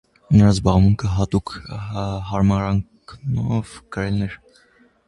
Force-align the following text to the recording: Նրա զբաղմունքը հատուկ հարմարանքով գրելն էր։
Նրա 0.35 0.53
զբաղմունքը 0.53 1.09
հատուկ 1.17 1.53
հարմարանքով 2.31 3.79
գրելն 3.97 4.27
էր։ 4.31 4.43